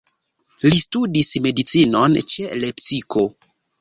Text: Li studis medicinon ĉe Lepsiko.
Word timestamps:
Li 0.63 0.79
studis 0.83 1.29
medicinon 1.47 2.17
ĉe 2.33 2.49
Lepsiko. 2.65 3.29